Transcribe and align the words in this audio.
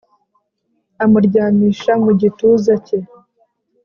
amuryamisha 1.03 1.91
mu 2.03 2.11
gituza 2.21 2.73
cye 2.85 2.97